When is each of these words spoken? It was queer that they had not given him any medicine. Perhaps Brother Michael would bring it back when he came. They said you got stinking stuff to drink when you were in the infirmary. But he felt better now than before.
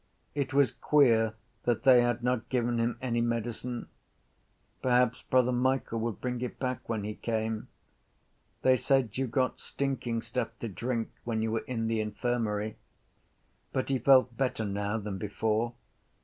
It 0.33 0.51
was 0.51 0.71
queer 0.71 1.35
that 1.65 1.83
they 1.83 2.01
had 2.01 2.23
not 2.23 2.49
given 2.49 2.79
him 2.79 2.97
any 3.03 3.21
medicine. 3.21 3.87
Perhaps 4.81 5.21
Brother 5.21 5.51
Michael 5.51 5.99
would 5.99 6.19
bring 6.19 6.41
it 6.41 6.57
back 6.57 6.89
when 6.89 7.03
he 7.03 7.13
came. 7.13 7.67
They 8.63 8.77
said 8.77 9.15
you 9.19 9.27
got 9.27 9.61
stinking 9.61 10.23
stuff 10.23 10.57
to 10.59 10.67
drink 10.67 11.11
when 11.23 11.43
you 11.43 11.51
were 11.51 11.65
in 11.67 11.85
the 11.85 12.01
infirmary. 12.01 12.77
But 13.73 13.89
he 13.89 13.99
felt 13.99 14.35
better 14.35 14.65
now 14.65 14.97
than 14.97 15.19
before. 15.19 15.75